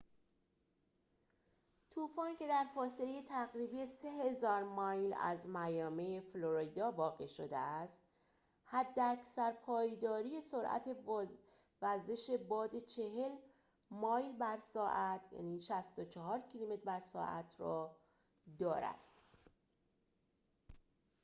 طوفان، 1.91 2.35
که 2.35 2.47
در 2.47 2.65
فاصله 2.75 3.21
تقریبی 3.21 3.85
3000 3.85 4.63
مایل 4.63 5.13
از 5.19 5.49
میامی، 5.49 6.21
فلوریدا 6.33 6.91
واقع 6.91 7.25
شده 7.27 7.57
است، 7.57 8.01
حداکثر 8.65 9.51
پایداری 9.51 10.41
سرعت 10.41 10.97
وزش 11.81 12.29
باد 12.29 12.75
40 12.77 13.31
مایل 13.91 14.31
بر 14.37 14.57
ساعت 14.57 15.31
64 15.59 16.39
کیلومتر 16.39 16.83
بر 16.85 16.99
ساعت 16.99 17.55
را 17.59 17.95
دارد 18.59 18.99